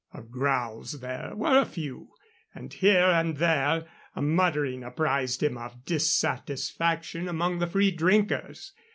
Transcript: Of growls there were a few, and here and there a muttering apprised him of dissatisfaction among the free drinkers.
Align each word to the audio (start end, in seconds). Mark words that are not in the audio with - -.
Of 0.13 0.31
growls 0.31 0.99
there 0.99 1.33
were 1.35 1.59
a 1.59 1.63
few, 1.65 2.07
and 2.55 2.73
here 2.73 3.03
and 3.11 3.37
there 3.37 3.85
a 4.15 4.21
muttering 4.23 4.83
apprised 4.83 5.43
him 5.43 5.59
of 5.59 5.85
dissatisfaction 5.85 7.27
among 7.27 7.59
the 7.59 7.67
free 7.67 7.91
drinkers. 7.91 8.73